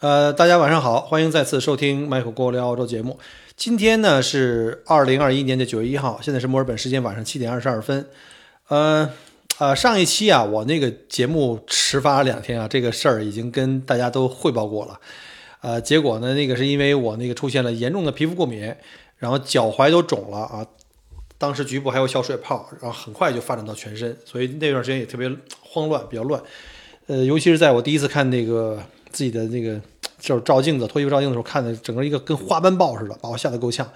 [0.00, 3.18] 呃，大家晚上好，欢迎再次收听麦克郭聊澳洲节目。
[3.54, 8.06] 今天呢是二零二一年的九月一号，现在是墨尔本时间晚上七点二十二分。
[8.68, 9.10] 呃
[9.58, 14.98] 呃，上一期啊，我那个节目迟发了两天啊，这个事儿已经跟大家都汇报过了。
[15.60, 18.74] 呃，结果呢，那个是因为我那个出现了严重的皮肤过敏，
[19.18, 20.66] 然后脚踝都肿了啊，
[21.36, 25.30] 当时局部还有小水泡，然后很快就发展到全身，所以那段时间也特别
[25.60, 26.42] 慌乱，比较乱。
[27.06, 29.78] 呃，尤其是在我第一次看那个自己的那个
[30.20, 33.90] 就是照镜子、脱衣服照镜子的时候，看的整个一个跟花斑豹似的，把我吓得够呛。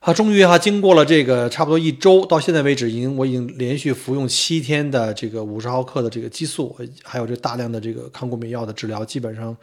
[0.00, 9.56] 啊，终于哈，经过了这个差不多一周，到现在为止，已经我已经连续服用七天的这个五十毫克的这个激素，还有这大量的这个抗过敏药的治疗，基本上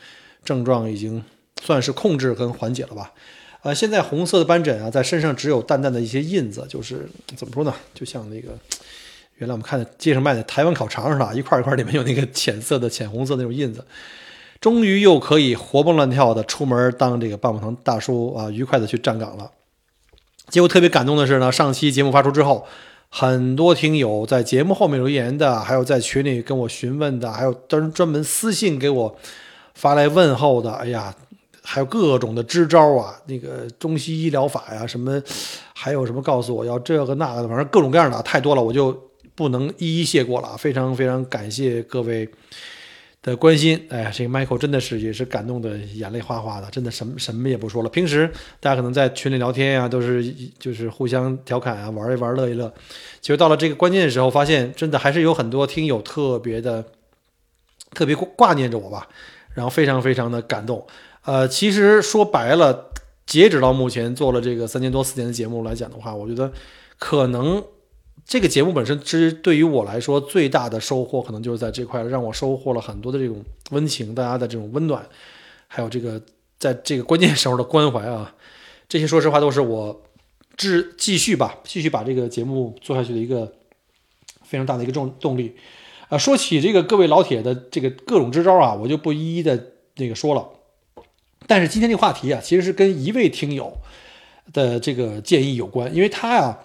[0.44, 1.24] 症状已经
[1.62, 3.14] 算是控制跟缓解了吧。
[3.62, 8.50] 呃，现在红色的斑疹啊，在身上只有淡淡的一些印子，就是怎么说呢，就像那个
[9.38, 13.86] 原来我们看的街上卖的台湾烤肠似的，一块一块里面有那个浅色的、浅红色那种印子。
[14.64, 19.52] 终于又可以活蹦乱跳的出门当这个棒棒糖大叔啊，愉快的去站岗了。
[20.48, 22.66] 结果特别感动的是呢，上期节目发出之后，
[23.10, 29.14] 很多听友在节目后面留言的，还有在群里跟我询问的，还有专专门私信给我
[29.74, 31.14] 发来问候的，哎呀，
[31.62, 35.22] 还有各种的支招啊，那个中西医疗法呀，什么，
[35.74, 38.98] 还有什么告诉我要这个那个的，反正各种各样的太多了，我就
[39.36, 40.56] 不能一一谢过了。
[40.56, 42.30] 非常非常感谢各位。
[43.24, 47.88] 的关心，哎呀，这个 Michael 真的是也是感动的眼泪哗哗的，真的什么什么也不说了。
[47.88, 48.30] 平时
[48.60, 50.22] 大家可能在群里聊天呀，都是
[50.60, 52.72] 就是互相调侃啊，玩一玩，乐一乐。
[53.22, 56.84] 其实到了这个关键的时候，发现真的还是有很多听友特别的
[57.94, 59.08] 特别挂念着我吧，
[59.54, 60.86] 然后非常非常的感动。
[61.24, 62.92] 呃，其实说白了，
[63.26, 66.52] 截止到目前做了这个三年多四年的节目来讲的话，我觉得
[67.00, 67.64] 可能。
[68.26, 75.06] 这个节目本身，其实对于我来说最大的收获，可能就是在这块，让我收获了很多的这种温情，大家的这种温暖，
[75.68, 76.20] 还有这个
[76.58, 78.34] 在这个关键时候的关怀啊，
[78.88, 80.02] 这些说实话都是我
[80.58, 83.52] 继继续吧，继续把这个节目做下去的一个
[84.44, 85.56] 非常大的一个重动力。
[86.08, 90.50] 啊，说起这个各位老铁的这个各种支招啊，我就不一一的那个说了。
[91.46, 93.78] 但是今天这个话题啊，其实是跟一位听友
[94.54, 96.58] 的这个建议有关，因为他呀。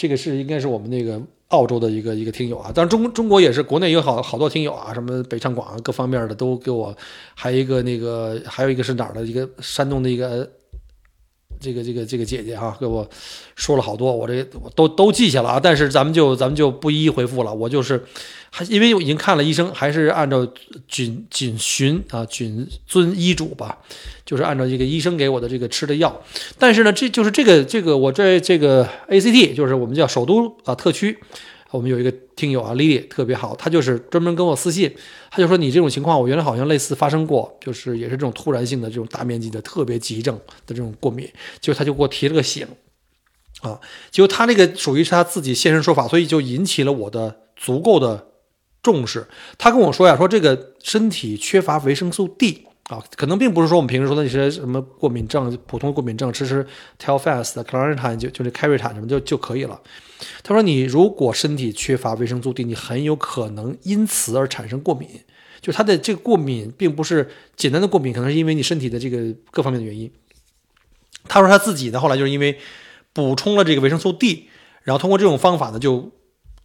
[0.00, 6.96] 这个是应该是我们那个澳洲的一个一个听友啊，当然中中国也是国内有好好多听友啊，什么北上广各方面的都给我，
[7.34, 10.50] 还有一个那个还有一个是哪儿的一个山东的一个。
[11.60, 13.08] 这个这个这个姐姐哈，给我
[13.54, 15.60] 说了好多，我这我都都记下了啊。
[15.62, 17.52] 但是咱们就咱们就不一一回复了。
[17.52, 18.02] 我就是
[18.50, 20.46] 还因为我已经看了医生，还是按照
[20.88, 23.78] 谨谨循啊，谨遵医嘱吧，
[24.24, 26.22] 就是按照这个医生给我的这个吃的药。
[26.58, 31.18] 但是呢，这就是这个这个我这这个 ACT，就是我们叫首都啊特区。
[31.70, 34.92] 我们有一个听友啊丽丽特别好，他就是专门跟我私信，
[35.30, 40.34] 他就说你这种情况，我原来好像类似发生过，就是也是这种突然性的这种大面积的特别急症
[40.66, 41.28] 的这种过敏，
[41.60, 42.66] 结果他就给我提了个醒，
[43.60, 48.26] 啊，结果他那个属于是他自己现身说法，所以就引起了我的足够的
[48.82, 49.28] 重视。
[49.56, 52.66] 他跟我说呀，说这个身体缺乏维生素 D。
[52.90, 56.66] 啊，可能并不是说我们平时说的那些什么过敏症、普通过敏症，吃吃
[57.00, 59.80] Telfast、c l a r i t a n 就就这 Carry 坦什么就就可以了。
[60.42, 65.08] 他说，你如果身体缺乏维生素 D，你很有可能因此而产生过敏。
[65.60, 70.10] 就他的这个过敏，并不是简单的过敏，可能是因为你身体的这个各方面的原因。
[71.28, 72.58] 他说他自己呢，后来就是因为
[73.12, 74.48] 补充了这个维生素 D，
[74.82, 76.10] 然后通过这种方法呢，就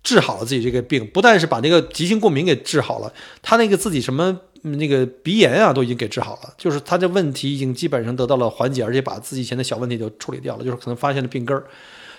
[0.01, 3.13] 治好了自己这个病，不但是把那个急性过敏给治好了，
[3.43, 4.41] 他那个自己什么。
[4.71, 11.65] 那个鼻炎啊，都已经给治好了，就是他这问题已经基本上得到了缓解，而且把自己以前的小问题都处理掉了，就是可能发现了病根儿。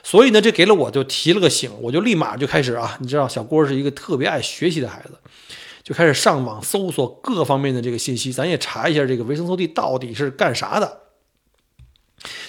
[0.02, 5.14] 所以呢，这给了我就提了个醒，我就立马就开始啊，你知道小郭是一个特别爱学习的孩子，
[5.82, 11.00] 就开始上网搜索各方面的这个信息，咱也查一下这个维生素 D 到底是干啥的。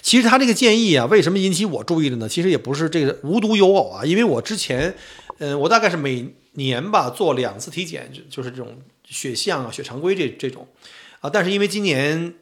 [0.04, 2.30] 其实他这个建议啊，为什么引起我注意的呢？
[2.30, 4.96] 其实也不是这个无独有偶啊，因为我之前，
[5.40, 8.78] 嗯，我大概是每年吧做两次体检，就就是这种。
[9.10, 10.68] 血象啊，血常规这这种，
[11.22, 12.34] 啊，但是因为今年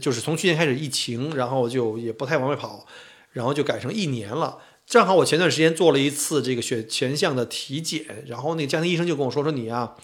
[0.00, 2.86] 就是从去年开始疫情，然后就也不太往外跑，
[3.32, 4.58] 然后就改成一年了。
[4.86, 9.94] 正好我前段时间做了一次这个血全项的体检，然后那个家庭医生就跟我说说你啊，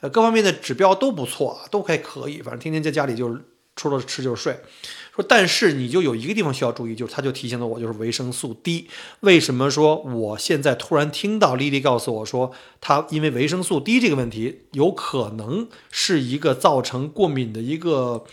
[0.00, 3.38] 呃，各方面的指标都不错，都还可以，反正天天在家里就
[3.76, 4.60] 除了吃就是睡。
[5.14, 8.88] 说，但是你就有一个地方需要注意，就是他就提醒了我，就是维生素 D。
[9.20, 12.50] 为什么说我现在突然听到丽丽告诉我说，
[12.80, 18.24] 她因为维生素 D 这个问题，有可能是一个造成过敏的一个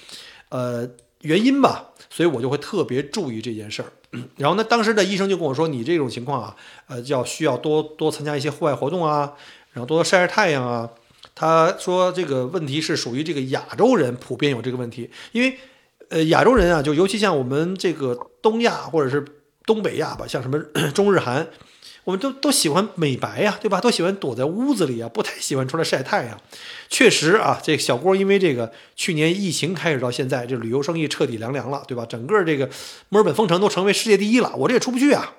[0.50, 0.90] 呃
[1.22, 1.92] 原因吧？
[2.10, 3.94] 所以我就会特别注意这件事儿。
[4.38, 6.56] 然后呢，当时的医生就跟我说，你这种情况啊，
[6.88, 9.34] 呃，要需要多多参加一些户外活动啊，
[9.74, 10.90] 然后多多晒晒太阳啊。
[11.36, 15.58] 他说这个问题是属于这个亚洲人普遍有这个问题，因为
[16.10, 19.26] 呃亚洲人啊，就尤其像我们这个东亚或者是
[19.66, 20.60] 东北亚吧，像什么
[20.94, 21.48] 中日韩。
[22.04, 23.80] 我们都都喜欢美白呀，对吧？
[23.80, 26.42] 都喜欢躲在屋子里啊，不太喜欢出来晒太阳。
[26.90, 32.04] 确实啊，这小郭因为这个去年疫情开始到现在，这旅游生意彻底凉凉了，对吧？
[32.08, 32.68] 整个这个
[33.10, 35.36] 墨尔本封城都成为世界第一了，我这也出不去啊，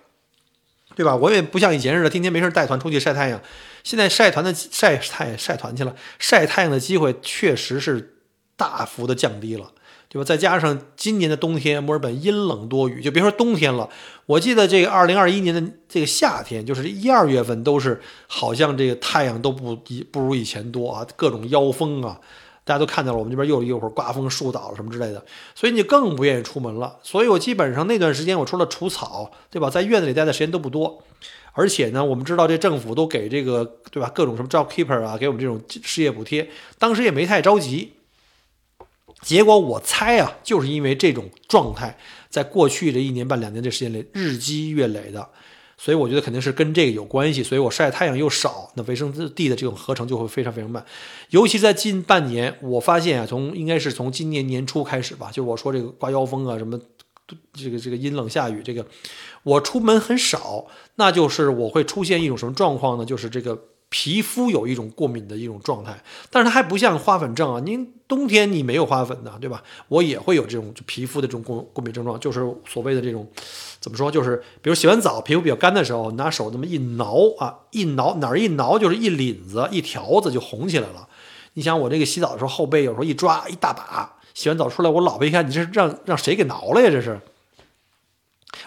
[0.94, 1.16] 对吧？
[1.16, 3.42] 我也不像以前似的天天没事带团出去晒太阳。
[3.84, 8.16] 现在晒团的晒太晒团去了，晒太阳的机会确实是
[8.56, 9.72] 大幅的降低了。
[10.08, 10.24] 对吧？
[10.26, 13.88] 再加上今年的冬天，墨尔本阴冷多雨，就别说冬天了。
[14.26, 22.20] 我记得这个二零二一年的这个夏天，就是一二月份，都是好像这个太阳都不一不如以前多啊，各种妖风啊，
[22.62, 23.18] 大家都看到了。
[23.18, 25.24] 我们这边又一会儿刮风、树倒了什么之类的，
[25.54, 26.98] 所以你更不愿意出门了。
[27.02, 31.02] 所以我基本上那段时间，我除了除草，对吧，在院子里待的时间都不多。
[31.52, 37.92] 而且呢，我们知道这政府都给这个，对吧，各种什么 job keeper 啊，给我们这种失业补贴，当时也没太着急。
[39.20, 41.96] 结果我猜啊，就是因为这种状态，
[42.28, 45.28] 在过去这一年半两年这时间里日积月累的，
[45.78, 47.42] 所以我觉得肯定是跟这个有关系。
[47.42, 50.84] 所以我晒太阳又少，那维生素 D 的这种合成就会非常非常慢。
[51.30, 56.80] 尤其在近半年，我发现啊，从应该是从今年年初开始吧，就我说这个刮妖风啊，什么
[57.52, 58.86] 这个这个阴冷下雨，这个
[59.42, 63.04] 我出门很少，那就是我会出现一种什么状况呢？
[63.04, 63.68] 就是这个。
[63.94, 67.60] 皮肤有一种过敏的一种状态，但是它还不像花粉症啊。
[67.60, 69.62] 您冬天你没有花粉的，对吧？
[69.88, 73.30] 我也会有这种皮肤的这种过过敏症状，就是所谓的这种
[73.80, 74.10] 怎么说？
[74.10, 81.06] 就是比如洗完澡皮肤比较干的时候，拿手那么一挠啊，一挠哪儿一挠就是一领子一条子就红起来了。
[81.52, 86.90] 你想我这个洗澡的时候后背有时候一抓一大把，洗完澡出来我老婆一看，你这是让让谁给挠了呀？
[86.90, 87.20] 这是。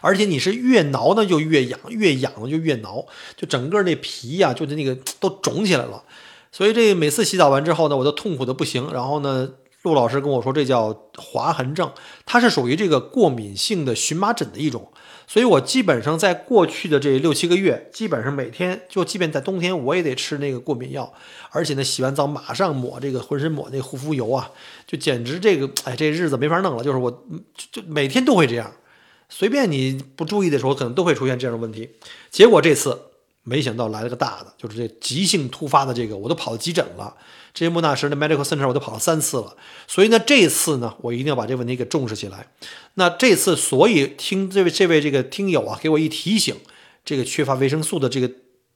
[0.01, 3.05] 而且你是越挠呢就越痒，越痒就越挠，
[3.37, 6.03] 就整个那皮呀，就是那个都肿起来了。
[6.51, 8.91] 所以这每次洗澡完之后呢，我都痛苦的不行。
[8.91, 9.49] 然后呢，
[9.83, 11.91] 陆老师跟我说这叫划痕症，
[12.25, 14.91] 它是属于这个过敏性的荨麻疹的一种。
[15.27, 21.11] 所以我基本上在过去的这六七个月，基本上每天就即便在冬天我也得吃那个过敏药，
[21.49, 24.51] 而且呢洗完澡马上抹这个浑身抹那护肤油啊，
[24.85, 27.11] 就简直这个哎这日子没法弄了，就是我
[27.55, 28.71] 就就每天都会这样。
[29.27, 31.89] 随便你不注意的时候，可能都会出现这样的问题。
[32.29, 33.01] 结果这次
[33.47, 37.15] 没想到来了个大的，就是这急性突发的这个，我都跑到急诊了。
[37.53, 39.55] 这些莫纳什的 medical center 我都跑了三次了。
[39.87, 42.47] 所以呢，这次呢，我一定要把这个问题给重视起来。
[42.95, 46.55] 那这次，所以听这位这位这个听友啊，给我一提醒，
[47.05, 48.29] 这个缺乏维生素的这个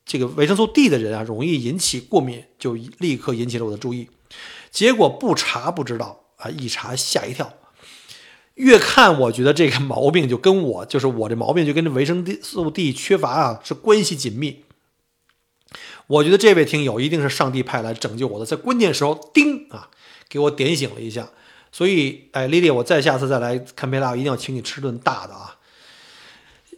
[0.05, 4.07] 这个维生素 D 的人啊，容易引起过敏，就立刻引起了我的注意。
[4.69, 7.51] 结果不查不知道啊，一查吓一跳。
[8.59, 14.65] 越看，我觉得这个毛病就跟我就是我这毛病就跟这维生素 D 缺乏啊是关系紧密。
[16.07, 19.89] 我觉得这位听友一定是上帝派来拯救我的，在关键时候叮啊
[20.27, 21.29] 给我点醒了一下。
[21.71, 25.55] 所以，哎，丽丽，我再下次再来看贝拉，一定要请你吃顿大的啊。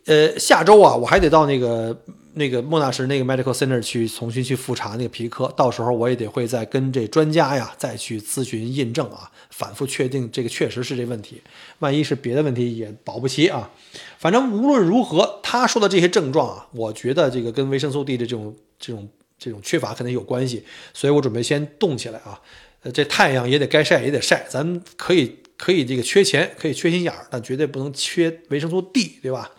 [0.05, 11.41] 呃，下周啊，我还得到那个那个莫纳什那个 medical center 去重新去复查那个皮科，到时候我也得会再跟这专家呀再去咨询印证啊，反复确定这个确实是这问题，
[11.79, 13.69] 万一是别的问题也保不齐啊。
[14.17, 20.63] 反正无论如何，他说的这些症状啊，我觉得这个跟维生素 D 的这种这种这种缺乏可能有关系，
[20.93, 22.39] 所以我准备先动起来啊。
[22.83, 29.51] 呃，这太阳也得该晒也得晒，咱可以可以这个缺钱，可以缺心眼儿，但绝对不能缺维生素 D，对吧？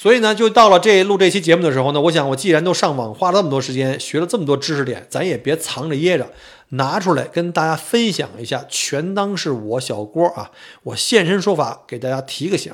[0.00, 6.30] 所以呢，就到了这录这期节目的时候呢，我想我既然都上网花了这么多时间，学了这么多知识点，咱也别藏着掖着，
[6.68, 10.52] 拿出来跟大家分享一下，全当是我小郭啊，
[10.84, 12.72] 我现身说法，给大家提个醒，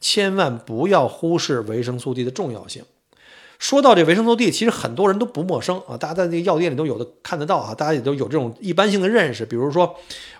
[0.00, 2.82] 千万不要忽视维生素 D 的重要性。
[3.60, 9.46] 说到这维生素 D，其实很多人都不陌生啊，大家在那个药店里都有的看得到啊，大家也都有这种一般性的认识。
[9.46, 9.94] 比如说，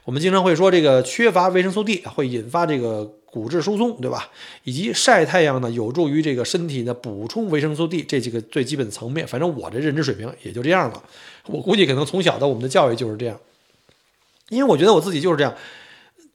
[0.04, 3.08] 我们经常会说这个缺乏维生素 D 会引发这个。
[3.34, 4.30] 骨质疏松，对吧？
[4.62, 9.26] 以及晒太阳呢，有助于这个身体呢补充维生素 D 这几个最基本的层面。
[9.26, 11.02] 反正我这认知水平也就这样了。
[11.46, 13.36] 我估计可能从小的我们的教育就是这样，
[14.50, 15.52] 因为我觉得我自己就是这样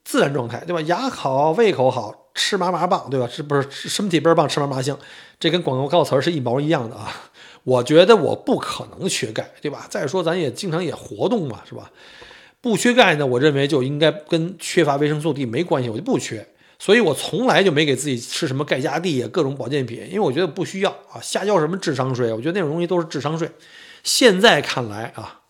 [0.04, 0.82] 自然状态，对吧？
[0.82, 3.26] 牙好，胃口好，吃嘛嘛棒，对吧？
[3.28, 5.00] 是不是身体倍儿棒，吃嘛嘛香？
[5.40, 7.32] 这跟广告告词是一毛一样的啊！
[7.64, 9.88] 我觉得我不可能缺钙，对吧？
[9.90, 11.92] 再说咱也经常也活动嘛，是吧？
[12.62, 16.46] 不缺钙呢，我认为就应该跟缺乏维生素 D 没关系，我就不缺。
[16.80, 22.32] 所以我从来就没给自己吃什么钙加地啊，各种保健品，因为我觉得不需要啊，瞎交什么智商税？
[22.32, 23.52] 我觉得那种东西都是智商税。
[24.04, 25.42] 现在看来啊，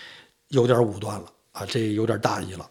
[0.48, 2.68] 有点武断了啊，这有点大意了。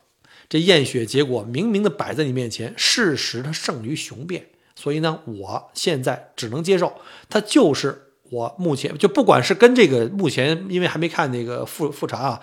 [0.49, 4.47] 这验血结果明明的摆在你面前，事实它胜于雄辩。
[4.75, 6.93] 所以呢，我现在只能接受
[7.29, 12.41] 它就是我目前就不管是跟这个目前因为还没看那个复复查啊，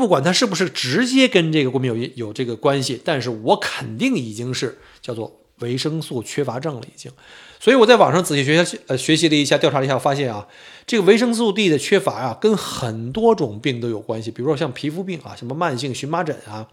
[0.00, 7.12] 不管它是不是直接跟这个过敏有有这个关系，但是我肯定已经是叫做维生素缺乏症了，已经。
[7.58, 10.48] 所以我在网上仔细学习呃学习了一下，调查了一下，发现啊，
[10.86, 14.30] 这个维生素 D 的缺乏啊，跟很多种病都有关系。
[14.30, 16.66] 比如说像皮肤病啊，什么慢性荨麻疹啊，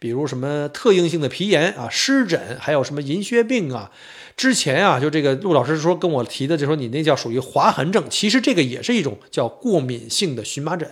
[0.00, 3.92] 比如什么特应性的皮炎啊、湿疹，还有什么银屑病啊。
[4.36, 10.90] 之前啊，就这个陆老师说跟我提的，就说你那叫属于划痕症，其实这个也是一种叫过敏性的荨麻疹。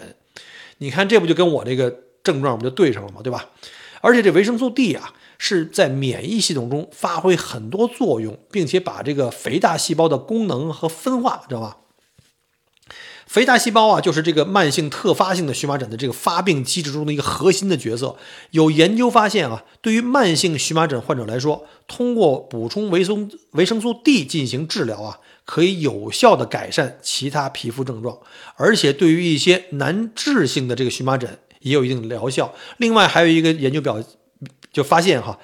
[0.81, 3.21] 你看这不就跟我这个症状不就对上了吗？
[3.25, 3.49] 对吧？
[4.03, 5.15] 而且这维生素 D 啊。
[5.43, 11.79] 是在免疫系统中发挥很多作用，并且把这个肥大细胞的功能和分化，知道吧？
[13.27, 18.17] 肥大细胞啊，就是这个慢性特发性的荨麻疹的这个发病机制中的一个核心的角色。
[18.51, 25.21] 有研究发现啊，对于慢性荨麻疹患者来说，通过补充维生维生素 D 进行治疗啊，
[25.51, 28.17] 可以有效的改善其他皮肤症状，
[28.55, 32.55] 而且对于一些难治性的这个荨麻疹也有一定的疗效。
[32.77, 34.03] 另外还有一个研究表。
[34.73, 35.37] 就发现哈，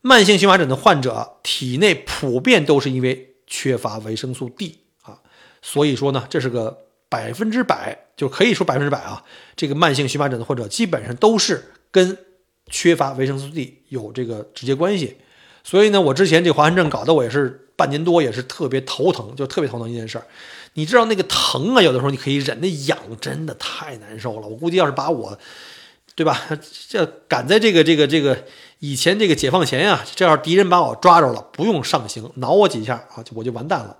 [0.00, 5.20] 慢性荨麻疹的患者体内普遍都是因为缺乏维生素 D 啊，
[5.62, 6.76] 所以说呢，这是个
[7.08, 9.22] 百分之百，就可以说百分之百啊，
[9.54, 12.18] 这个慢性荨麻疹的患者基本上都是跟
[12.68, 15.18] 缺乏维生素 D 有这个直接关系。
[15.62, 20.26] 所以呢，我之前这华痕症搞得我也是半年多，也是特别头疼，就特别头疼一件事儿。
[20.74, 24.48] 你知道那个疼啊，有的时候你可以忍，那痒真的太难受了。
[24.48, 25.38] 我估计要是把我。
[26.16, 26.40] 对吧？
[26.88, 28.44] 这赶在这个这个这个
[28.78, 33.96] 以前这个解放前呀，这要敌人把我抓着了，不用上刑，挠我几下啊，我就完蛋了。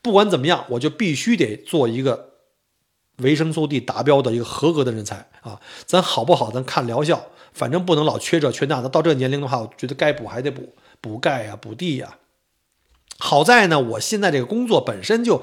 [0.00, 2.30] 不管怎么样，我就必须得做一个
[3.18, 5.60] 维生素 D 达标的一个合格的人才啊。
[5.84, 6.50] 咱好不好？
[6.50, 8.88] 咱看疗效，反正不能老缺这缺那的。
[8.88, 12.16] 到这年龄的话，我觉得该补还得补，补钙呀，补 D 呀。
[13.20, 15.40] 好在呢，我现在这个工作本身就。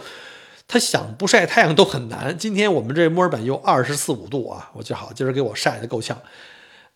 [0.70, 2.38] 他想不晒太阳都很难。
[2.38, 6.22] 今天我们这墨尔本又二十四五度啊，我就好，今儿给我晒得够呛。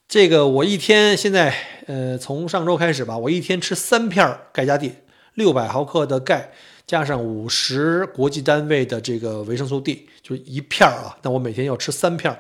[0.10, 1.56] 这个我一天现在，
[1.88, 4.96] 呃，从上周开始吧，我一天吃三片钙加 D，
[5.36, 6.52] 六百毫克的钙
[6.86, 11.16] 加上五十国际单位的这个维生素 D，就一片儿啊。
[11.22, 12.38] 那我每天要吃三片，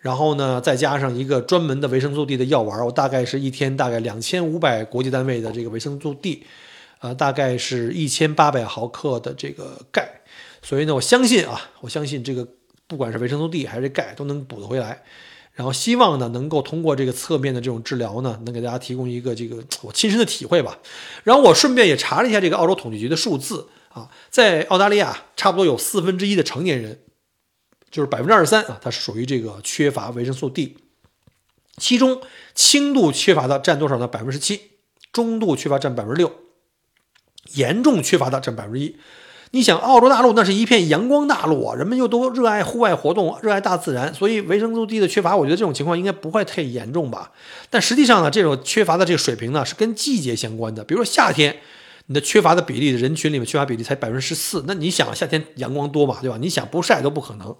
[0.00, 6.44] 然后呢，再加上一个专门的维生素 D 的药丸，我大概是一天大概两千五百国际单位的这个维生素 D，
[7.02, 10.22] 呃，大概是一千八百毫克的这个钙。
[10.62, 12.46] 所以呢，我相信啊，我相信这个
[12.86, 15.02] 不管是维生素 D 还是钙都能补得回来，
[15.54, 20.78] 然后希望呢能够通过这个侧面的这种治疗呢，能给大家提供一个这个我亲身的体会吧。
[21.24, 27.00] 然后我顺便也查了一下这个澳洲统计局的数字啊，在澳大利亚差不多有四分之一的成年人，
[27.90, 30.78] 就是百分之二十三啊，它是属于这个缺乏维生素 D，
[31.78, 32.22] 其中
[32.54, 34.06] 轻度缺乏的占多少呢？
[34.06, 34.60] 百分之七，
[35.12, 36.32] 中度缺乏占百分之六，
[37.54, 38.96] 严重缺乏的占百分之一。
[39.54, 47.30] 你想，澳洲大陆那是一片阳光大陆啊，人们又都热爱户外活动，热爱大自然，所以维生素 D 的缺乏，我觉得这种情况应该不会太严重吧。
[47.68, 50.82] 但实际上呢，这种缺乏的这个水平呢，是跟季节相关的。
[50.82, 51.54] 比如说夏天，
[52.06, 56.38] 你的缺乏的比例，人群里面缺乏比例才百分之十四，那你想夏天阳光多嘛，对吧？
[56.40, 57.54] 你想不晒都不可能，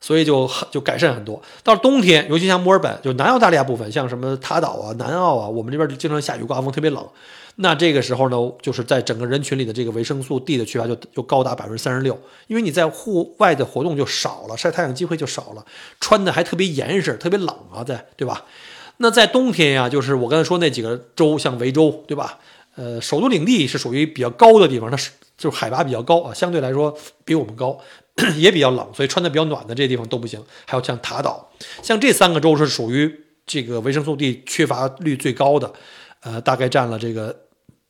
[0.00, 1.40] 所以就就改善很多。
[1.62, 7.08] 到了冬天，尤其像墨尔本，就南澳大利亚部分，像什么塔岛啊、南澳啊，我们这边就经常下雨刮风，特别冷。
[7.58, 15.64] 那这个时候呢，就是在整个人群里的这个维生素 D 的缺乏就就高达百分之三十六，因为你在户外的活动就少了，晒太阳机会就少了，
[15.98, 18.44] 穿的还特别严实，特别冷啊，在对吧？
[18.98, 22.38] 那在冬天呀，就是我刚才说那几个州，像维州，对吧？
[22.74, 26.94] 呃，首都领地是属于比较高的地方，它是就是海拔比较高啊，相对来说
[27.24, 27.78] 比我们高，
[28.36, 30.38] 也比较冷，所以穿的比较暖的这些地方都不行。
[30.66, 31.50] 还有像塔岛，
[31.82, 33.10] 像这三个州是属于
[33.46, 35.72] 这个维生素 D 缺乏率最高的，
[36.20, 37.34] 呃，大概占了这个。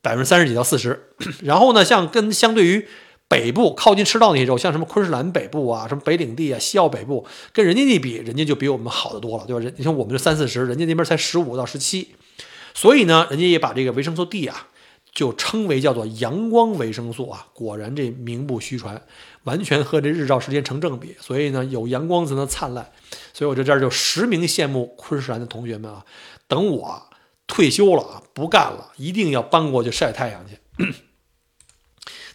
[0.06, 1.08] 百分之三十几到四十，
[1.42, 2.86] 然后呢，像跟相对于
[3.26, 9.60] 北部靠近赤道那些州，像什么昆士兰北部啊，什么北领地啊，西澳北部，跟人家那比，人家就比我们好得多了，对吧？
[9.60, 12.14] 人你像我们这三四十，人家那边才十五到十七，
[12.72, 14.68] 所以呢，人家也把这个维生素 D 啊，
[15.12, 17.48] 就称为叫做阳光维生素啊。
[17.52, 19.02] 果然这名不虚传，
[19.42, 21.16] 完全和这日照时间成正比。
[21.20, 22.92] 所以呢，有阳光才能灿烂。
[23.32, 26.04] 所以我在这儿就实名羡慕昆士兰的同学们啊，
[26.46, 27.02] 等我。
[27.46, 30.58] 退休了啊，不干了，一定要搬过去晒太阳去。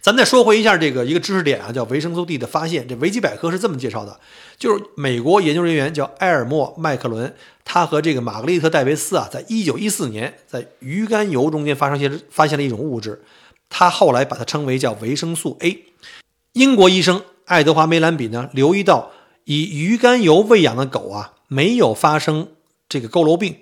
[0.00, 2.88] 咱再说回一下这个一个知识点啊，叫维生素 D 的发现。
[2.88, 4.18] 这维基百科是这么介绍的：
[4.58, 7.32] 就是美国研究人员叫埃尔默·麦克伦，
[7.64, 13.22] 他和这个玛格丽特·戴维斯啊，在一九一四年在鱼肝油中间发生些发现了一种物质，
[13.68, 15.84] 他后来把它称为叫维生素 A。
[16.54, 19.12] 英国医生爱德华·梅兰比呢，留意到
[19.44, 22.48] 以鱼肝油喂养的狗啊，没有发生
[22.88, 23.54] 这个佝偻病。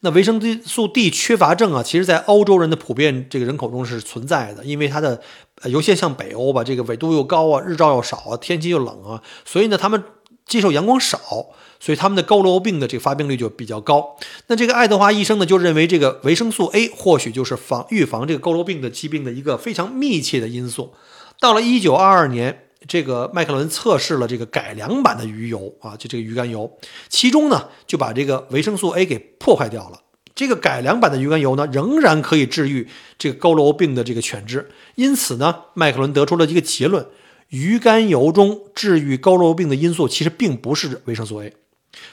[0.00, 5.20] 那维生素 D 缺乏症啊，其实在欧洲人的普遍这个人口中是存在的，因为它的，
[5.62, 10.00] 呃尤其像北欧吧，这个纬度又高啊，日照又少啊，天气又冷啊，所以呢，他们
[10.46, 11.18] 接受阳光少，
[11.80, 14.16] 所以他们的佝偻病的这个发病率就比较高。
[14.46, 20.94] 那这个爱德华医生呢，就认为这个维生素 A 或许就是防预防这个佝偻病的疾病的一个非常密切的因素。
[21.40, 22.66] 到了一九二二年。
[22.86, 30.02] 这个麦克伦测试了这个改良版的鱼油啊，就这个鱼肝油，其中呢就把这个维生素 A 给破坏掉了。
[30.34, 32.86] 这个改良版的鱼肝油呢，仍然可以治愈
[33.18, 34.70] 这个佝偻病的这个犬只。
[34.94, 37.04] 因此呢，麦克伦得出了一个结论：
[37.48, 41.52] 鱼肝油中治愈佝偻病的因素其实并不是维生素 A。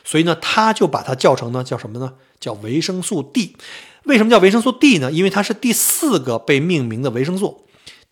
[0.04, 2.14] 所以呢，他就把它叫成呢叫什么呢？
[2.40, 3.56] 叫维生素 D。
[4.06, 5.12] 为什么叫维生素 D 呢？
[5.12, 7.65] 因为它是第四个被命名的维生素。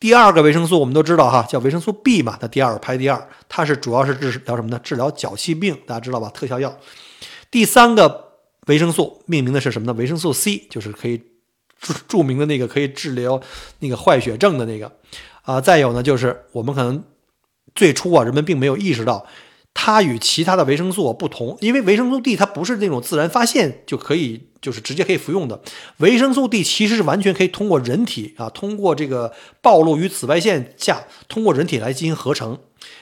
[0.03, 4.77] 第二个维生素我们都知道哈，叫维生素 B 嘛，它第二排第二，它是主要是治疗什么呢？
[4.83, 6.29] 治疗脚气病，大家知道吧？
[6.31, 6.77] 特效药。
[7.49, 8.33] 第三个
[8.67, 9.93] 维生素命名的是什么呢？
[9.93, 11.19] 维生素 C，就是可以
[11.79, 13.41] 著著名的那个可以治疗
[13.79, 14.91] 那个坏血症的那个
[15.43, 15.61] 啊。
[15.61, 17.01] 再有呢，就是我们可能
[17.73, 19.25] 最初啊，人们并没有意识到。
[19.73, 25.61] 它与其他的维生素不同，因为维生素 D 它不是那种自然发现就可以，就是直接可以服用的。
[25.97, 32.59] 维生素 D 其实是完全可以通过人体啊，通过这个暴露于紫外线下，通过人体来进行合成。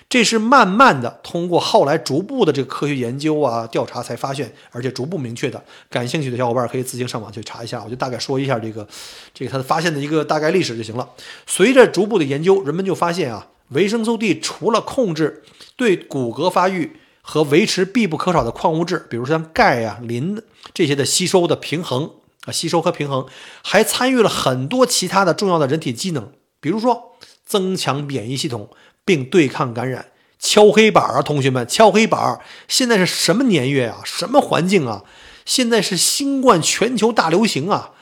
[0.07, 5.63] 这是慢慢的通过后来逐步的这个科学研究啊调查才发现，而且逐步明确的。
[5.89, 8.87] 感兴趣的小伙伴可以自行上网去查一下，我就大概说一下这个
[9.33, 11.09] 这个它的发现的一个大概历史就行了。
[11.45, 13.47] 随着逐步的研究，人们就发现啊。
[13.69, 15.43] 维生素 D 除了控制
[15.81, 20.39] 对骨骼发育和维持必不可少的矿物质，比如像钙呀、磷
[20.75, 22.11] 这些的吸收的平衡
[22.45, 23.25] 啊，吸收和平衡，
[23.63, 28.69] 还参与了很多其他的重要的人体机能，比如说增强免疫系统
[29.03, 30.11] 并对抗感染。
[30.37, 32.39] 敲黑板啊，同学们，敲黑板！
[32.67, 34.01] 现在是什么年月啊？
[34.05, 35.03] 什么环境啊？
[35.43, 37.93] 现在是新冠全球大流行啊！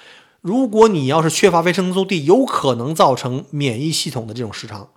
[0.41, 4.89] 如果你要是缺乏维生素 D，有可能造成免疫系统的这种失常。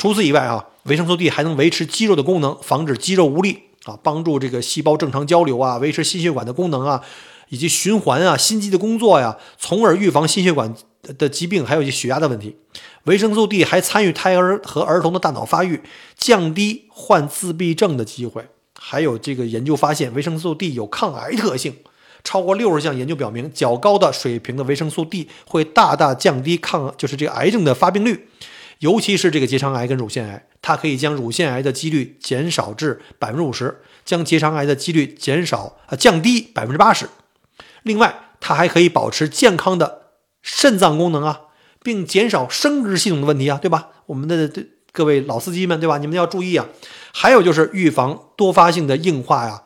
[0.00, 7.02] 除此以外啊，维生素 D 还能维持肌肉的功能，防止肌肉无力啊，帮助这个细胞正常交流啊，维持心血管的功能啊，
[7.50, 10.74] 以及循环啊，心肌的工作呀，从而预防心血管
[11.18, 12.56] 的疾病，还有一些血压的问题。
[13.04, 15.82] 维生素 D 还参与胎儿和儿童的大脑发育，
[16.16, 18.46] 降低患自闭症的机会。
[18.78, 21.76] 还有这个研究发现，维生素 D 有抗癌特性，
[22.24, 28.28] 超过六十项研究表明，较高的水平的维生素 D 会大大降低抗就是这个癌症的发病率。
[28.80, 37.08] 尤其是这个结肠癌跟乳腺癌，它可以将乳腺癌的几率减少至百分之五十，将结肠癌的几率减少啊降低百分之八十。
[37.82, 40.12] 另外，它还可以保持健康的
[40.42, 41.40] 肾脏功能啊，
[41.82, 43.88] 并减少生殖系统的问题啊，对吧？
[44.06, 44.50] 我们的
[44.92, 45.98] 各位老司机们，对吧？
[45.98, 46.66] 你们要注意啊。
[47.12, 49.62] 还有就是预防多发性的硬化呀。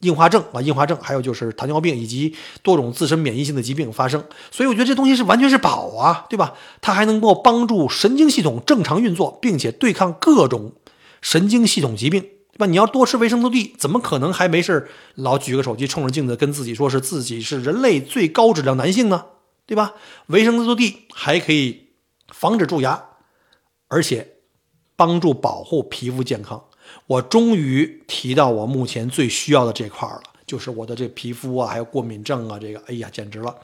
[0.00, 6.54] 硬化症啊，硬化症，还有就是糖尿病以及多种自身免疫性的疾病发生，所以我觉得这东西是完全是宝啊，对吧？
[6.80, 10.74] 它还能够帮助神经系统正常运作，并且对抗各种
[11.20, 12.20] 神经系统疾病，
[12.52, 12.66] 对吧？
[12.66, 19.24] 你要多吃维生素 D，怎么可能还没事老举个手机冲着镜子跟自己说是自己是人类最高质量男性呢？
[19.66, 19.94] 对吧？
[20.28, 21.88] 维生素 D 还可以
[22.28, 23.04] 防止蛀牙，
[23.88, 24.36] 而且
[24.94, 26.66] 帮助保护皮肤健康。
[27.06, 33.56] 我终于提到我目前最需要的这块了，就是我的这皮肤啊，还有过敏症啊，这个，哎呀，简直了！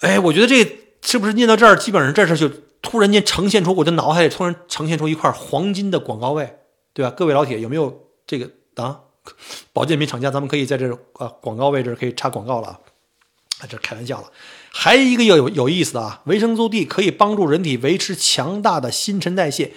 [0.00, 0.64] 哎，我觉得这
[1.02, 2.48] 是不是念到这儿，基本上这事就
[2.82, 6.58] 突然间呈现出我的脑海里突然呈现出一块黄金的广告位，
[6.92, 7.10] 对吧？
[7.10, 9.00] 各位老铁有没有这个啊？
[9.72, 14.30] 保健品厂家，咱们可以在这啊广告位置可以插广告了啊，这开玩笑了。
[14.70, 19.72] 还有一个有有意思的啊，维生素 D 可以帮助人体维持强大的新陈代谢，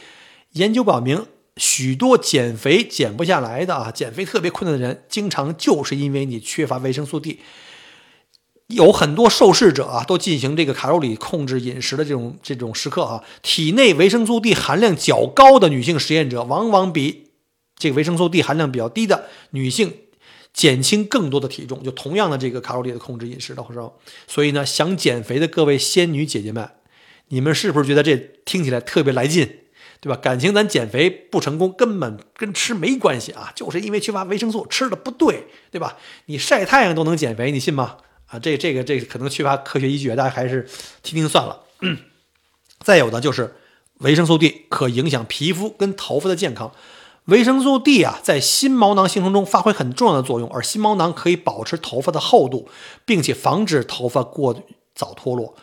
[0.51, 1.25] 研究表明。
[1.57, 7.39] 许多减肥减不下来的啊，减肥特别困难的人，经常就是因为你缺乏维生素 D。
[8.67, 17.29] 有很多受试者啊，都进行这个卡路里控制饮食的这种这种时刻啊，体内维生素 D 含量较高的女性实验者，往往比
[17.77, 19.93] 这个维生素 D 含量比较低的女性
[20.51, 21.81] 减轻更多的体重。
[21.81, 26.69] 就同样的这个卡路里的控制饮食的时候，所以呢，想减肥的各位仙女姐姐们，
[27.29, 29.59] 你们是不是觉得这听起来特别来劲？
[29.99, 30.15] 对吧？
[30.15, 35.97] 感情咱减肥不成功，根本跟吃没关系啊，就是因为缺乏维生素，吃的不对，对吧？
[36.25, 37.97] 你晒太阳都能减肥，你信吗？
[38.27, 40.67] 啊，这这个这个可能缺乏科学依据，大家还是
[41.01, 41.61] 听听算了。
[42.79, 43.55] 再有的就是
[43.99, 46.71] 维生素 D 可影响皮肤跟头发的健康。
[47.25, 52.69] 维生素 D 啊，在新毛囊形成中发挥很重要的作用，而新毛囊可以保持头发的厚度，
[53.05, 55.55] 并且防止头发过早脱落。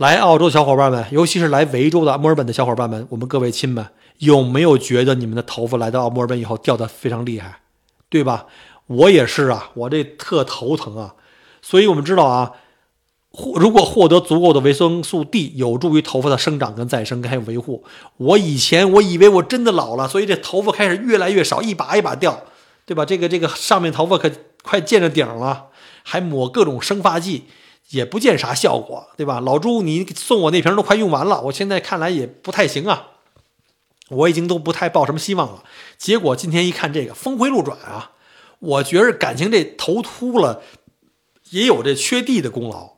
[0.00, 3.86] 来澳洲的小伙伴们，尤其是来维州的墨尔本的小伙伴们，我们各位亲们，
[4.20, 7.60] 有没有觉得你们的头发来到墨尔本以后掉的非常厉害，
[8.08, 8.46] 对吧？
[8.86, 11.16] 我也是啊，我这特头疼啊。
[11.60, 12.52] 所以我们知道啊，
[13.30, 17.84] 获如果获得足够的维生素 D，有助于头发的生长跟再生，还有维护。
[18.16, 22.44] 我以前我以为我真的老了，所以这头发开始越来越少，一把一把掉，
[22.86, 23.04] 对吧？
[23.04, 24.30] 这个这个上面头发可
[24.62, 25.66] 快见着顶了，
[26.04, 27.44] 还抹各种生发剂，
[27.90, 29.38] 也不见啥效果，对吧？
[29.38, 33.08] 老朱，你送我那瓶都快用完了，我现在看来也不太行啊。
[34.08, 35.62] 我已经都不太抱什么希望了。
[35.96, 38.12] 结果今天一看这个峰回路转啊，
[38.58, 40.62] 我觉着感情这头秃了。
[41.50, 42.90] 也有这缺地的功劳，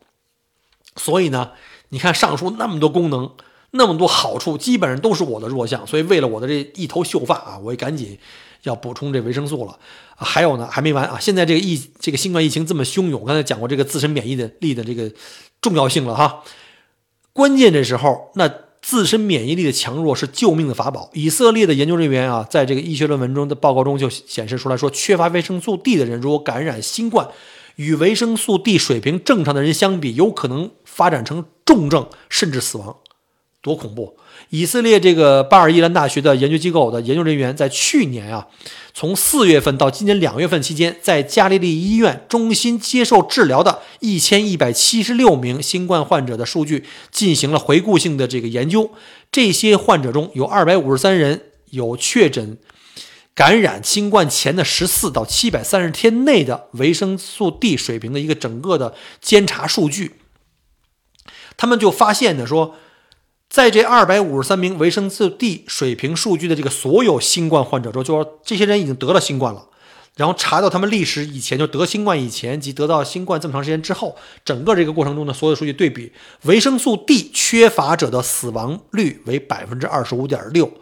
[0.96, 1.52] 所以呢，
[1.88, 3.34] 你看上述那么多功能，
[3.70, 5.86] 那么多好处，基本上都是我的弱项。
[5.86, 8.18] 所以为了我的这一头秀发啊，我也赶紧
[8.62, 9.78] 要补充这维生素了。
[10.16, 11.18] 还有呢，还没完啊！
[11.20, 15.10] 现在这个疫这个新冠疫情这么汹涌，刚才讲过这个自身免疫的力的这个
[15.60, 16.42] 重要性了哈。
[17.32, 21.10] 关键这时候，那自身免疫力的强弱是救命的法宝。
[21.12, 27.28] 以色列的研究人员啊，在这个医学论文中的报告中就显示出来说，缺乏维生素 D 的人，如果感染新冠。
[27.76, 32.98] 与维生素 D 水平正常的人相比，有可能发展成重症甚至死亡，
[33.62, 34.18] 多恐怖！
[34.52, 38.46] 以色列这个巴尔伊兰大学的研究机构的研究人员在去年啊，
[38.92, 48.90] 从四月份到今年两月份期间，在加利利医院中心接受治疗的一千一百七十六名新冠患者的数据进行了回顾性的这个研究，
[49.32, 52.58] 这些患者中有二百五十三人有确诊。
[53.34, 60.16] 感染新冠前的十四到七百三十天内的维生素 D 水平的一个整个的监察数据，
[61.56, 62.76] 他们就发现呢，说
[63.52, 69.66] 在这二百五十三名维生素 D 水平数据的这个所有新冠患者中，就说这些人已经得了新冠了，
[70.16, 76.10] 然后查到他们历史以前就得新冠以前及得到新冠这么长时间之后，整个这个过程中的所有数据对比，
[76.44, 80.72] 维生素 D 缺乏者的死亡率为百分之二十五点六。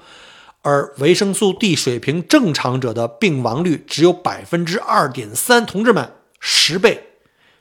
[0.62, 7.14] 而维生素 D 水平正常者的病亡率只有百分之二点三，同志们，十倍，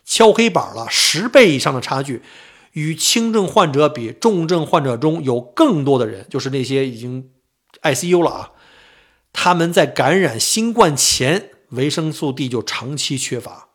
[0.05, 2.21] 敲黑板了，十倍以上的差距。
[2.73, 7.29] 与轻症患者比，重症患者中有更多的人，就是那些已经
[7.81, 8.51] ICU 了啊，
[9.33, 13.67] 他们在感染新冠前，维生素 D 就长期缺乏。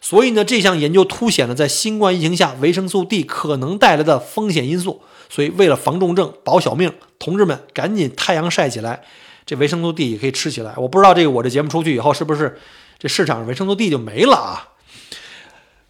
[0.00, 5.02] 所以呢，这项研究凸显了在新冠疫情下维生素 D 可能带来的风险因素。
[5.28, 9.02] 所以，为了防重症、保小命，同志们赶紧太阳晒起来，
[9.44, 10.74] 这维生素 D 也可以吃起来。
[10.76, 12.58] 我不知道这个我这节目出去以后，是不是
[12.98, 14.69] 这市场维生素 D 就没了啊？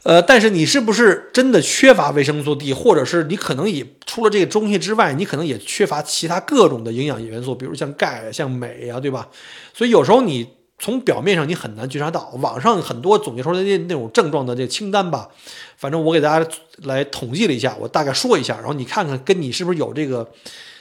[0.03, 9.29] 呃，但是你是不是真的缺乏维生素 D，或者是你可能也除了这个东西之外，你可能也缺乏其他各种的营养元素，比如像钙、像镁啊，对吧？
[9.75, 15.29] 所以有时候你从表面上你很难觉察到，网上很多总结出来的那种症状的这清单吧。
[15.77, 16.51] 反正我给大家
[16.85, 20.27] 来统计了一下，我大概说一下，然后你看看跟你是不是有这个，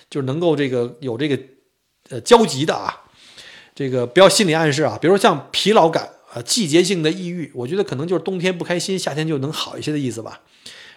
[0.09, 1.37] 就是能够这个有这个
[2.09, 3.01] 呃交集的啊，
[3.75, 10.41] 这个不要心理暗示啊，比如说像疲劳感啊、季节性的抑郁，我觉得可能就是冬天不开心，夏天就能好一些的意思吧。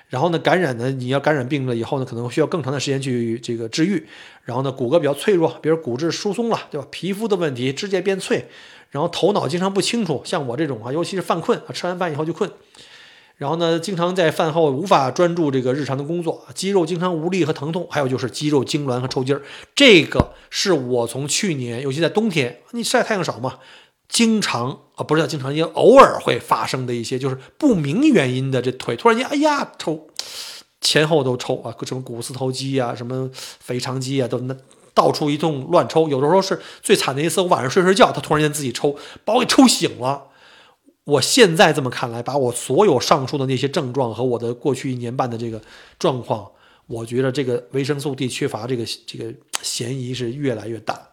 [0.08, 4.06] 然后呢，感染呢，你要感染病了以后呢，可能需要更长的时间去这个治愈。
[4.44, 6.86] 然后呢，骨骼比较脆弱，比如骨质疏松了，对吧？
[6.90, 8.46] 皮肤的问题，指甲变脆，
[8.90, 12.50] 然后头脑经常不清楚，像我这种啊，尤其是犯困啊，吃完饭以后就困。
[13.38, 19.40] 然后呢，经常在饭后无法专注这个日常的工作，肌肉经常无力和疼痛，还有就是肌肉痉挛和抽筋儿。
[19.74, 23.58] 这个是我从去年，尤其在冬天，你晒太阳少嘛，
[24.12, 30.06] 经常啊，不是叫经常，也偶尔会发生的一些就是不明原因的这腿突然间，哎呀抽，
[30.82, 34.54] 前后都抽啊，什么股四头肌啊，什么腓肠肌啊，都那
[34.92, 36.10] 到处一通乱抽。
[36.10, 38.94] 有的时候是最惨的一次，我晚上睡睡觉，他突然间自己抽，
[39.24, 40.24] 把我给抽醒了。
[41.04, 45.58] 我现在这么看来，把我所有上述的那些症状和我的过去一年半的这个
[45.98, 46.46] 状况，
[46.86, 51.08] 我觉得这个维生素 D 缺乏这个这个嫌疑是越来越大。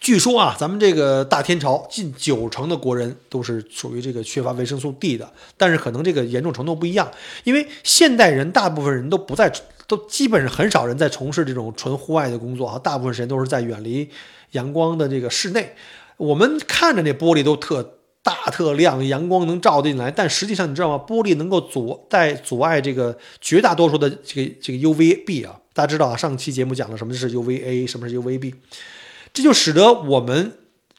[0.00, 7.10] 据说啊，咱们这个大天朝近九成的国人都是属于这个缺乏维生素 D 的，但是可能这个严重程度不一样，
[7.44, 9.52] 因为现代人大部分人都不在，
[9.86, 14.08] 都基本上很少人在从事这种纯户外的工作啊，大部分时间都是在远离
[14.52, 15.74] 阳光的这个室内。
[16.16, 17.92] 我们看着那玻璃都特。
[18.26, 21.04] 大特亮，阳光能照进来，但实际上你知道吗？
[21.06, 28.52] 玻璃能够阻在阻碍这个绝大多数的这个这个 UVB 啊，大家知道啊，上期节目讲了什么是 UVA，什么是 UVB，
[29.36, 30.54] 这就使得我们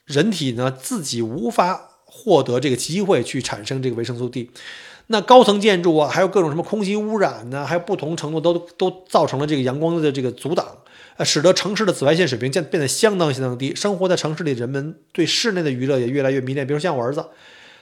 [0.06, 4.52] 人体呢自己无法获得这个机会去产生这个维生素 D。
[5.08, 10.68] 那高层建筑啊，还有各种什么空气污染呢，还有不同程度都都造成了这个阳光的这个阻挡。
[11.16, 13.74] 呃，使得城市的紫外线水平变变得相当相当低。
[13.74, 16.68] 生活在城市里，人们对室内的娱乐也越来越迷恋。
[16.68, 17.26] 比如像我儿子，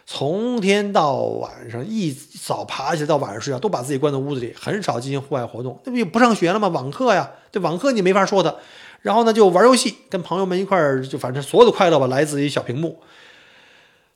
[0.06, 5.78] 从天到晚上一早爬起来到晚上睡觉，都把自己关在屋子里，很少进行户外活动。
[5.84, 6.70] 那不也不上学了吗？
[6.70, 8.60] 网课呀，这网课你没法说的。
[9.06, 13.00] 然后呢，就玩游戏，跟朋友们一块儿，就反正所有的快乐吧，来自于小屏幕。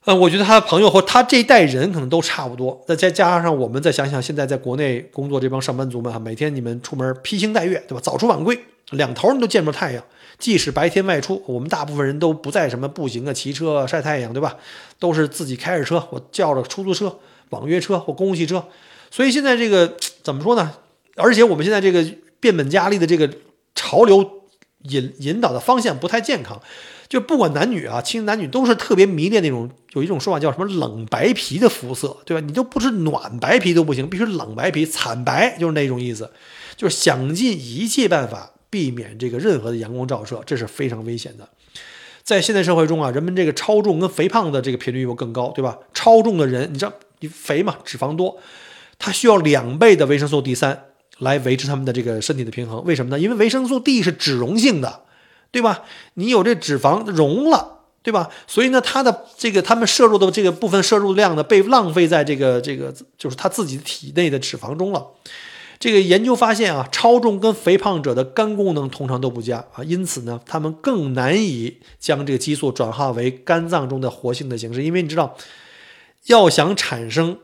[0.06, 2.84] 呃，我觉得他的朋友和他这一代人可能都差不多。
[2.88, 8.02] 再再加上我们再想想，现在在国内工作这帮上班族们哈，每天你们出门披星戴月，对吧？
[8.02, 10.04] 早出晚归，两头你都见不着太阳。
[10.40, 14.56] 即使白天外出，我们大部分人都不在什么步行啊、骑车啊、晒太阳，对吧？
[14.98, 17.16] 都是自己开着车，我叫着出租车、
[17.52, 18.66] 网约车或公共汽车。
[19.12, 20.72] 所以现在这个怎么说呢？
[21.16, 22.04] 而且我们现在这个
[22.40, 23.30] 变本加厉的这个
[23.76, 24.39] 潮流
[24.84, 26.62] 引引导的方向不太健康。
[27.08, 32.46] 就不管男女啊，其实男女都是特别迷恋那种有一种说法叫什么冷白皮的肤色，对吧？
[32.46, 36.32] 你都不是暖白皮都不行，必须冷白皮，惨白就是那种意思，
[36.76, 41.50] 就是想尽一切办法避免这个任何的阳光照射，这是非常危险的。
[42.22, 45.80] 在现代社会中啊，人们这个超重跟肥胖的这个频率又更高，对吧？
[45.96, 48.38] 超重的人，你知道你肥嘛，脂肪多，
[49.00, 50.89] 他需要两倍的维生素 D 三
[51.20, 52.84] 来维持他们的这个身体的平衡。
[52.84, 53.20] 为什么呢？
[53.20, 55.04] 因为维生素 D 是脂溶性的。
[55.52, 55.82] 对吧？
[56.14, 58.30] 你有这脂肪溶了，对吧？
[58.46, 65.04] 所以呢，它的这个他们摄入的这个部分摄入量呢，被浪费在这个这个就是他自己体内的脂肪中了。
[65.80, 74.84] 这个研究发现啊，超重跟肥胖者的肝功能通常都不佳啊，因此呢，他们更难以将这个激素转化为肝脏中的活性的形式。
[74.84, 75.36] 因为你知道，
[76.28, 77.40] 要想产生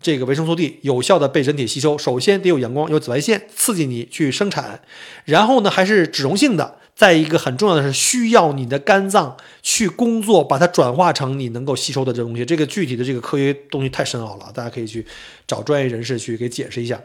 [0.00, 4.80] 这个维生素 D 有效的被人体吸收，首先得有阳光、有紫外线刺激你去生产，
[5.24, 6.76] 然后呢，还是脂溶性的。
[6.94, 12.44] 再一个很重要的是，需要你的肝脏去工作，把它转化成你能够吸收的这东西。
[12.44, 15.06] 这个具体的这个科学东西太深奥了，大家可以去
[15.46, 17.00] 找专业人士去给解释一下。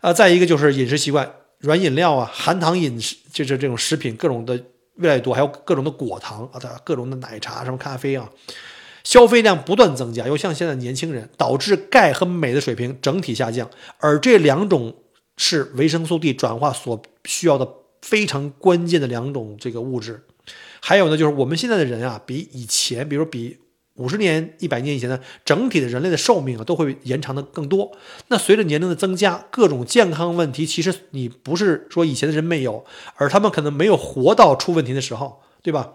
[0.00, 4.54] 呃，再一个就是饮食习惯，软饮料啊，含糖饮食就是这种食品，各种的
[4.98, 8.30] 越来越多，还有各种的果糖啊，各种的奶茶、什么咖啡啊，
[9.06, 10.26] 消费量不断增加。
[10.26, 14.96] 又像现在年轻人，导致钙和镁的水平整体下降，而这两种
[15.36, 17.66] 是维生素 D 转化所需要的。
[18.02, 20.22] 非常关键的两种这个物质，
[20.80, 23.58] 还有呢，就是我们现在的人啊，比以前，比如比
[23.94, 27.90] 五十年、一百年以前呢整体的人类的寿命啊，都会延长的更多。
[28.28, 32.84] 那随着年龄的增加，各种健康问题，其实你不是说以前的人没有，
[33.16, 35.94] 而他们可能没有活到出问题的时候，对吧？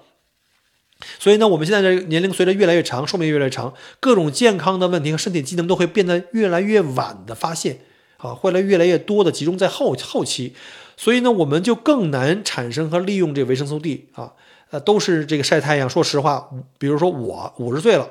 [1.20, 7.80] 所以呢，我们现在的年龄随着越来越长，寿命越来越长，各种健康的问题和身体机能都会变得越来越晚的发现，
[8.18, 10.54] 啊，会来越来越多的集中在后后期。
[10.98, 14.34] 所以呢，我们就更难产生和利用这维生素 D 啊，
[14.70, 15.90] 呃，都是这个晒太阳。
[15.90, 18.08] 说实话，比如说我五十岁了，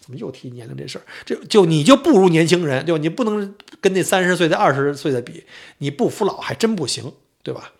[0.00, 1.02] 怎么又提年龄这事儿？
[1.24, 3.00] 这就你就不如年轻人，对吧？
[3.00, 5.44] 你不能跟那三十岁的、二十岁的比，
[5.78, 7.10] 你不服老还真不行，
[7.42, 7.72] 对吧？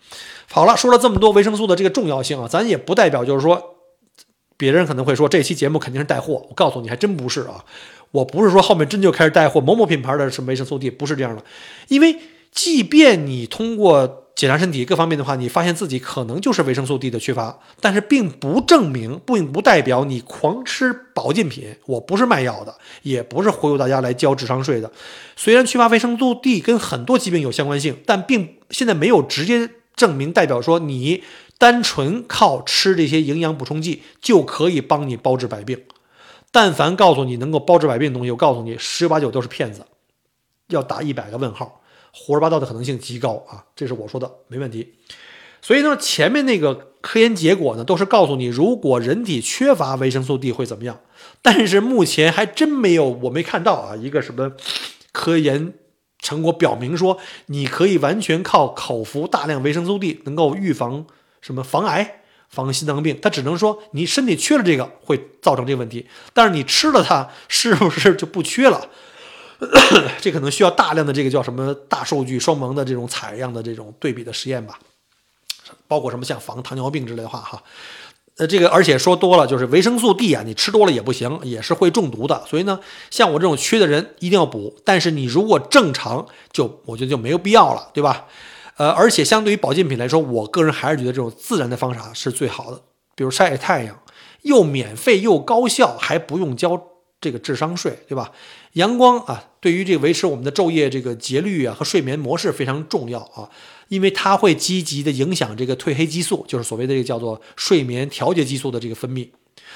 [0.50, 3.73] 好了，说了这么多维生素的这个重要性啊，咱也不代表就是说，
[4.64, 7.62] 别人可能会说这期节目肯定是带货，我告诉你还真不是啊，
[8.10, 11.44] 我不是说后面真就开始带货某某品牌的什么维生素 D，不是这样的，
[11.88, 12.16] 因为
[12.50, 14.20] 即便你通过。
[14.34, 21.76] 检查身体各方面的话，你发现自己可能就是维生素 D 的缺乏，但是并不证明，并不代表你狂吃保健品。
[21.86, 24.90] 我不是卖药的，也不是忽悠大家来交智商税的。
[25.36, 31.22] 虽然缺乏维生素 D 跟很多疾病有相关性，但并现在没有直接证明，代表说你
[31.58, 35.82] 单纯靠吃这些营养补充剂就可以帮你包治百病。
[36.50, 39.84] 但凡告诉你能够包治百病的东西，我告诉你十有八九都是骗子，
[40.68, 41.80] 要打一百个问号。
[42.12, 44.94] 胡说八道的可能性极高啊，这是我说的，没问题。
[45.60, 51.00] 所以呢，前面那个科研结果呢，都是告诉你，如果人体缺乏维生素 D 会怎么样。
[51.42, 54.52] 但是目前还真没有，我没看到啊，一个什么
[55.10, 55.74] 科研
[56.20, 61.06] 成果表明说，你可以完全靠口服大量维生素 D 能够预防
[61.44, 63.18] 什么防癌、防心脏病。
[63.20, 68.88] 它只能说你身体缺了这个会造成这个问题，但是你吃了它是不是就不缺了？
[70.20, 74.78] 这可能需要大量的这个叫什么大数据双盲的这种采样的这种对比的实验吧，
[75.86, 77.62] 包括什么像防糖尿病之类的话哈，
[78.36, 82.44] 呃，这个而且说多了就是维生素 D 啊，你吃多了也不行，也是会中毒的。
[82.46, 82.80] 所以呢，
[83.10, 88.26] 像我这种缺的人一定要补，但是你如果正常，就我觉得就没有必要了，对吧？
[88.76, 92.82] 呃，而且相对于保健品来说，我个人还是觉得这种自然的方法是最好的，
[93.14, 94.00] 比如晒晒太阳，
[94.42, 96.90] 又免费又高效，还不用交。
[97.20, 98.32] 这个智商税，对吧？
[98.74, 103.48] 阳光啊，对于这个维持我们的昼夜这个节律啊和睡眠模式非常重要啊，
[103.88, 109.30] 因为它会积极的影响这个褪黑激素，就是所谓的这个叫做睡眠调节激素的这个分泌。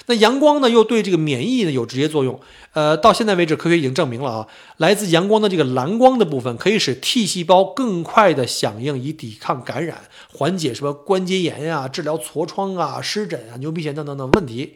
[0.07, 2.39] 那阳光呢，又对这个免疫呢有直接作用。
[2.73, 14.75] 呃，到现在为止，科学已经证明了啊，来自阳光的这个蓝光的部分可以使 T 细胞更快的响应，以抵抗感染，缓解什么关节炎呀、治疗痤疮啊、湿疹啊、牛皮癣等等等问题。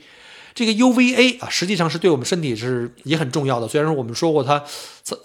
[0.55, 3.67] 这个 UVA 啊，实际上是对我们身体是也很重要的。
[3.67, 4.63] 虽然说我们说过它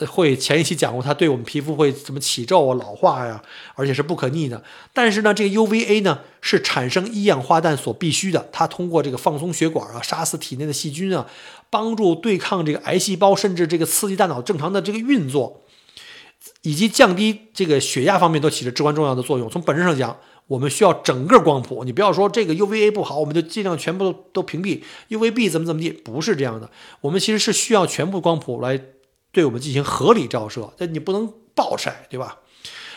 [0.07, 3.41] 会前一期讲过，它对我们皮肤会什么起皱啊、老化呀，
[3.75, 4.63] 而且是不可逆的。
[4.93, 8.47] 但是呢，这个 UVA 呢是产生一氧化氮所必须的。
[8.51, 11.27] 它通过这个放松血管啊，杀死体内的细菌啊，
[11.69, 15.63] 帮助对抗这个癌细胞，甚至这个刺激大脑正常的这个运作，
[16.61, 19.49] 以及降低这个血压方面都起着至关重要的作用。
[19.49, 20.17] 从本质上讲。
[20.47, 26.69] 我们需要整个光谱，你不要说这个 UVA 不好，我们就尽量全部都都屏蔽 UVB 怎么怎么地，不是这样的。
[27.01, 28.81] 我们其实是需要全部光谱来
[29.31, 32.38] 对我们进行合理照射，但你不能暴晒，对吧？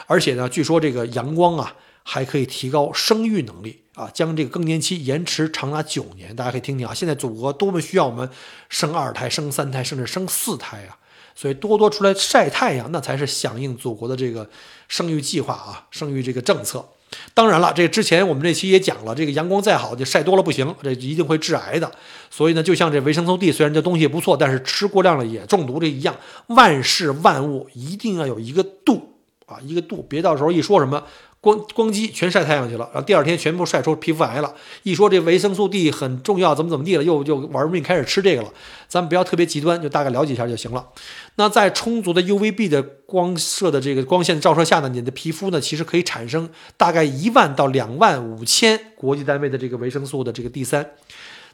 [0.06, 6.34] 而且呢，据说这个阳光啊还可以提高生育能力啊，将这个更年期延迟长达九年。
[6.34, 8.28] 大家可以听听啊，现在祖国多么需要我们
[8.68, 10.98] 生二胎、生三胎，甚至生四胎啊！
[11.34, 14.48] 所以多多出来晒太阳，那才是响应祖国的这个
[14.88, 16.88] 生育计划啊，生育这个政策。
[17.34, 21.90] 当然了，这之前我们这期也讲了，这个阳光再好，就晒多了不行，这一定会致癌的。
[22.30, 26.16] 所以呢，就像这维生素 D，虽然这东西不错，但是吃过量了也中毒这一样。
[26.48, 29.14] 万事万物一定要有一个度
[29.46, 31.02] 啊，一个度，别到时候一说什么。
[31.40, 34.54] 光光机全晒太阳去了，然后第二天全部晒出皮肤癌了。
[34.82, 38.52] 一说这维生素 D 很重要，怎么怎么地了，又又玩命开始吃这个了。
[38.88, 40.86] 咱们不要特别极端，就大概了解一下就行了。
[41.36, 50.90] 那在充足的 UVB 的光射的这个光线照射下呢，你的皮肤呢其实可以产生大概一万到两万五千国际单位的这个维生素的这个 D 三，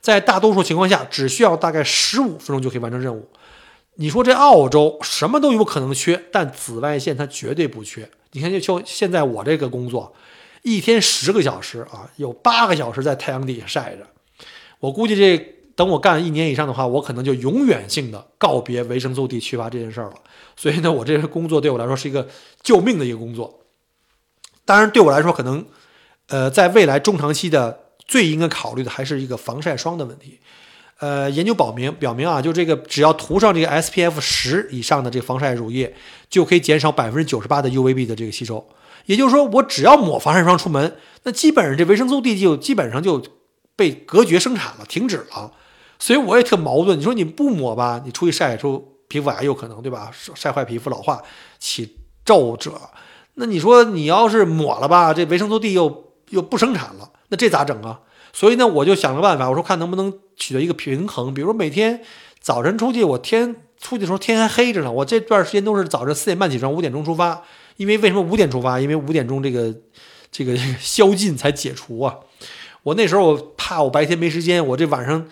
[0.01, 3.29] 在大多数情况下只需要大概十五分钟就可以完成任务。
[3.95, 8.11] 你说这澳洲什么都有可能缺，但紫外线它绝对不缺。
[8.37, 10.15] 你看，就就现在我这个工作，
[10.61, 14.07] 一天十个小时啊，有八个小时在太阳底下晒着。
[14.79, 15.39] 我估计这
[15.75, 20.17] 等我干一年以上的话，我可能就永远性的告别维生素 D 缺乏这件事儿了。
[20.55, 22.29] 所以呢，我这个工作对我来说是一个
[22.63, 23.63] 救命的一个工作。
[24.67, 25.65] 当然，对我来说，可能
[26.29, 30.41] 呃，在未来中长期的最应该考虑的还是一个防晒霜的问题。
[30.99, 35.95] 呃，研究表明，表明啊，就这个只要涂上这个 SPF 十以上的这个防晒乳液，
[36.31, 38.67] 就可以减少百分之九十八的 UVB 的这个吸收。
[39.05, 43.23] 也就是说，我只要抹防晒霜出门，那基本上这维生素 D 就基本上就
[43.77, 45.53] 被隔绝生产了，停止了。
[45.99, 46.99] 所以我也特矛盾。
[46.99, 50.11] 你说你不抹吧，你出去晒出皮肤癌有可能，对吧？
[50.35, 51.23] 晒坏皮肤、老化、
[51.59, 52.73] 起皱褶。
[53.35, 58.01] 那你说你要是抹了吧，这维生素 D 又又不生产了，那这咋整啊？
[58.37, 61.33] 所以呢，我就想了办法，我说看能不能取得一个平衡。
[61.33, 62.03] 比如每天
[62.39, 67.43] 早晨出去，我天出去的时候天还黑着呢，我这段时间都是早晨四点半起床，五点钟出发。
[67.79, 68.79] 因为为什么五点出发？
[68.79, 69.75] 因为五点钟这个
[70.31, 72.15] 这个宵禁才解除啊。
[72.83, 75.27] 我那时候我怕我白天没时间，我这晚上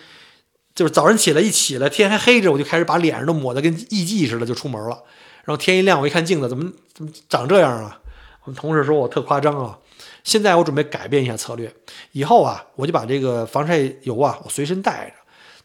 [0.75, 5.03] 就是早上起来一起来天还黑着，我就开始把脸上都抹得跟艺妓似的就出门了。
[5.45, 8.01] 然后天一亮，我一看镜子，怎么怎么长这样啊？
[8.45, 9.79] 我们同事说我特夸张啊。
[10.25, 11.73] 现在我准备改变一下策略，
[12.13, 15.15] 以后啊，我就把这个防晒油啊，我随身带着。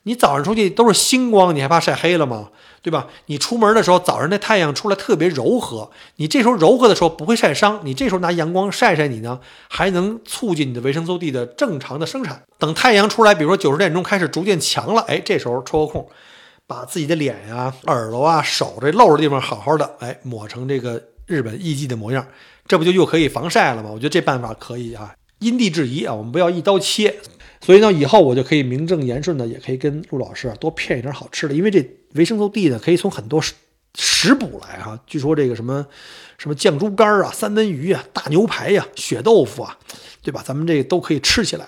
[0.03, 2.49] 你早上出去都是星光，你还怕晒黑了吗？
[2.81, 3.07] 对吧？
[3.25, 12.43] 你出门的时候，早上那太阳出来特别柔和，你这时候柔和的时候不会晒伤，你这时候拿阳光晒晒你呢，还能促进你的维生素 D 的正常的生产。
[12.57, 16.07] 等太阳出来，比如说九十点钟开始逐渐强了，哎，这时候抽个空，
[16.65, 22.25] 把自己的脸呀、耳朵啊、手这露着地方好好的，哎，抹成这个日本艺妓的模样。
[22.69, 23.89] 这不就又可以防晒了吗？
[23.91, 27.15] 我觉得这办法可以啊，因地制宜啊，我们不要一刀切。
[27.61, 33.53] 所以呢，以后我就可以名正言顺的，也可以跟陆老师啊多骗一点好吃的，因为这维生素 D 呢，可以从很多食
[33.97, 34.99] 食补来哈。
[35.07, 35.85] 据说这个什么
[36.37, 39.75] 什么酱猪肝啊、三文鱼啊、大牛排呀、血豆腐啊，
[40.21, 40.43] 对吧？
[40.45, 41.67] 咱们这都可以吃起来。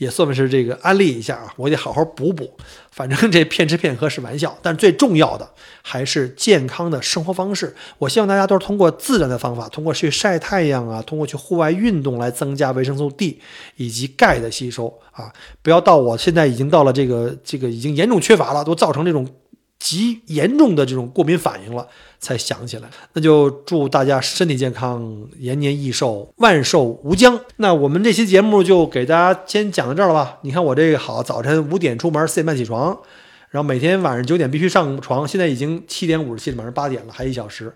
[0.00, 2.50] 也算是这个安利一下啊，我得好好补补。
[2.90, 5.46] 反正这骗吃骗喝是玩笑，但最重要的
[5.82, 7.76] 还是健康的生活方式。
[7.98, 13.38] 我希望大家都是通过自然的方法，通过去晒太阳啊，通过去户外运动来增加维生素 D
[13.76, 15.30] 以及钙的吸收啊。
[15.60, 19.28] 不要到我现在已经到了这个这个已经严重缺乏了，都造成这种。
[19.80, 21.88] 极严重的这种过敏反应了，
[22.20, 22.88] 才想起来。
[23.14, 27.40] 那就祝大家身体健康，延年益寿，万寿无疆。
[27.56, 30.38] 那我们这期节目就给大家先讲到这儿了吧？
[30.42, 32.96] 你看我这个好，早晨五点出门，四点半起床，
[33.48, 35.26] 然后每天晚上九点必须上床。
[35.26, 37.72] 现在已经七点五十七，马上八点了，还一小时，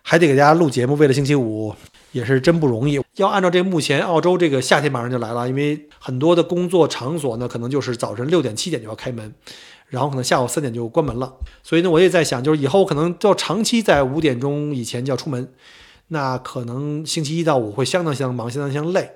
[0.00, 0.94] 还得给大家录节目。
[0.94, 1.74] 为了星期五，
[2.12, 2.98] 也是真不容易。
[3.16, 9.34] 要按照这目前澳洲这个夏天马上就来了，因为很多的工作场所呢，可能就是早晨六点七点就要开门。
[9.88, 15.48] 然后可能下午三点就关门了，所以呢，我也在想，就是以后可能要长期在五点钟以前就要出门，
[16.08, 19.10] 那可能星期一到五会相当相当忙，相当相当累。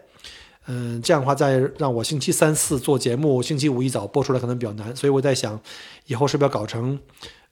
[0.67, 5.61] 嗯，这样的话再让我星期三四做节目，星期五一早播出来可能比较难，所以我在想，
[6.07, 6.97] 以后是不是要搞成，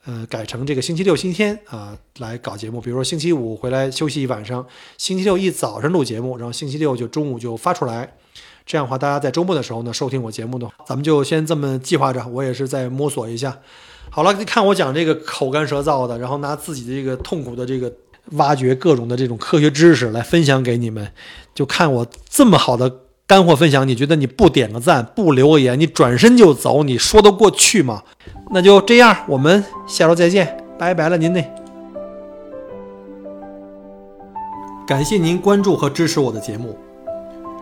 [0.04, 4.64] 呃，改成这个星期六、星期天啊来搞节目，比如说星期五回来休息一晚上，
[4.96, 8.14] 星期六一早上录节目，然后星期六就中午就发出来。
[8.68, 12.22] 这样的话，大家在周末的时候呢收听我节目的话，咱们就先这么计划着。
[12.28, 13.56] 我也是在摸索一下。
[14.10, 17.90] 好了，看我讲这个口干舌燥的，然后拿自己的这个痛苦的这个
[18.32, 21.10] 挖掘各种的这种科学知识来分享给你们，
[21.54, 22.94] 就看我这么好的
[23.26, 28.02] 干货分享，你觉得你不点个赞，不留个言，你转身就走，你说得过去吗？
[28.50, 31.50] 那就这样，我们下周再见，拜拜了您嘞。
[34.86, 36.76] 感谢您关注和支持我的节目。